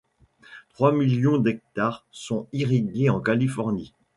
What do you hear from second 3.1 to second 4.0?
en Californie.